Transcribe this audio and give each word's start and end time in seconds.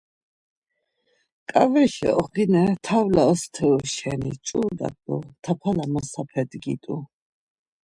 Ǩaveşi 1.51 2.09
oğune 2.19 2.63
t̆avli 2.83 3.21
osteru 3.31 3.77
şeni 3.93 4.31
ç̌ut̆a 4.45 4.89
do 5.03 5.15
tapala 5.43 5.85
masape 5.93 6.41
dgit̆u. 6.51 6.95